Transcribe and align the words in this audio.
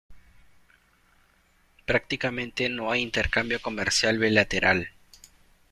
Prácticamente 1.85 2.69
no 2.69 2.89
hay 2.89 3.03
intercambio 3.03 3.61
comercial 3.61 4.17
bilateral. 4.17 4.89